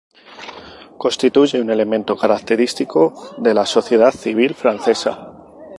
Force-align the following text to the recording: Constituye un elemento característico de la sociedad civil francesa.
Constituye 0.97 1.61
un 1.61 1.69
elemento 1.69 2.17
característico 2.17 3.35
de 3.37 3.53
la 3.53 3.67
sociedad 3.67 4.09
civil 4.11 4.55
francesa. 4.55 5.31